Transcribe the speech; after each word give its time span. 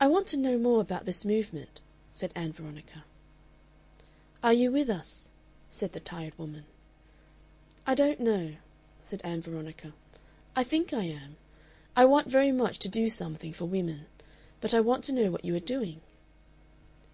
"I 0.00 0.06
want 0.06 0.26
to 0.26 0.36
know 0.36 0.58
more 0.58 0.82
about 0.82 1.06
this 1.06 1.24
movement," 1.24 1.80
said 2.10 2.30
Ann 2.36 2.52
Veronica. 2.52 3.06
"Are 4.42 4.52
you 4.52 4.70
with 4.70 4.90
us?" 4.90 5.30
said 5.70 5.92
the 5.94 5.98
tired 5.98 6.38
woman. 6.38 6.66
"I 7.86 7.94
don't 7.94 8.20
know," 8.20 8.56
said 9.00 9.22
Ann 9.24 9.40
Veronica; 9.40 9.94
"I 10.54 10.62
think 10.62 10.92
I 10.92 11.04
am. 11.04 11.38
I 11.96 12.04
want 12.04 12.28
very 12.28 12.52
much 12.52 12.78
to 12.80 12.88
do 12.90 13.08
something 13.08 13.54
for 13.54 13.64
women. 13.64 14.04
But 14.60 14.74
I 14.74 14.80
want 14.80 15.02
to 15.04 15.12
know 15.12 15.30
what 15.30 15.42
you 15.46 15.56
are 15.56 15.70
doing." 15.74 16.02